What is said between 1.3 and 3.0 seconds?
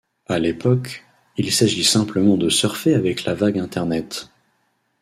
il s’agit simplement de surfer